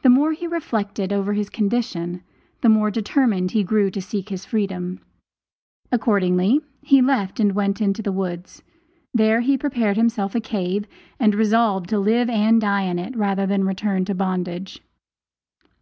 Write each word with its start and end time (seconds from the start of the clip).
The 0.00 0.08
more 0.08 0.32
he 0.32 0.46
reflected 0.46 1.12
over 1.12 1.34
his 1.34 1.50
condition 1.50 2.22
the 2.62 2.70
more 2.70 2.90
determined 2.90 3.50
he 3.50 3.62
grew 3.62 3.90
to 3.90 4.00
seek 4.00 4.30
his 4.30 4.46
freedom. 4.46 5.00
Accordingly 5.92 6.62
he 6.80 7.02
left 7.02 7.38
and 7.38 7.52
went 7.52 7.76
to 7.76 8.00
the 8.00 8.10
woods; 8.10 8.62
there 9.12 9.42
he 9.42 9.58
prepared 9.58 9.98
himself 9.98 10.34
a 10.34 10.40
cave 10.40 10.86
and 11.20 11.34
resolved 11.34 11.90
to 11.90 11.98
live 11.98 12.30
and 12.30 12.58
die 12.58 12.84
in 12.84 12.98
it 12.98 13.14
rather 13.18 13.44
than 13.44 13.64
return 13.64 14.06
to 14.06 14.14
bondage. 14.14 14.80